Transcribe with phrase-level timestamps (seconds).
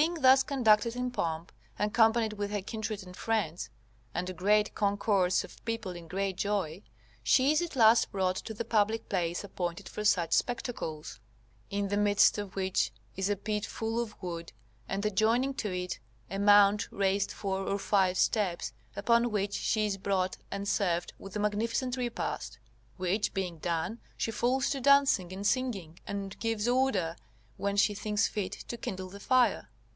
[0.00, 3.68] Being thus conducted in pomp, accompanied with her kindred and friends
[4.14, 6.82] and a great concourse of people in great joy,
[7.22, 11.20] she is at last brought to the public place appointed for such spectacles:
[11.70, 14.14] this is a great space, in the midst of which is a pit full of
[14.22, 14.54] wood,
[14.88, 15.98] and adjoining to it
[16.30, 21.36] a mount raised four or five steps, upon which she is brought and served with
[21.36, 22.58] a magnificent repast;
[22.96, 27.14] which being done, she falls to dancing and singing, and gives order,
[27.58, 29.68] when she thinks fit, to kindle the fire.